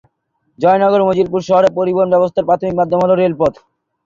[0.59, 3.53] জয়নগর মজিলপুর শহরে পরিবহন ব্যবস্থার প্রাথমিক মাধ্যম হল রেলপথ।